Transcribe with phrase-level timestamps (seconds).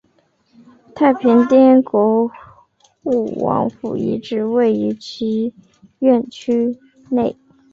[0.95, 2.27] 太平天国
[3.03, 5.53] 护王府遗址位于其
[5.99, 6.75] 院区
[7.11, 7.35] 内。